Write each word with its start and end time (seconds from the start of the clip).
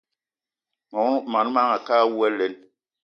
Mon 1.31 1.47
manga 1.53 1.63
a 1.75 1.77
ke 1.85 1.93
awou 2.03 2.21
alen! 2.27 2.53